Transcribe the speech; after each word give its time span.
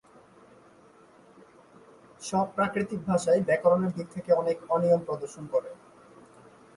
সব 2.21 2.45
প্রাকৃতিক 2.55 2.99
ভাষাই 3.05 3.39
ব্যাকরণের 3.47 3.91
দিক 3.97 4.07
থেকে 4.15 4.31
অনেক 4.33 4.57
অনিয়ম 4.69 5.01
প্রদর্শন 5.07 5.43
করে। 5.53 5.69